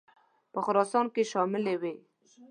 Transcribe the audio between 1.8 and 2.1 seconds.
وې.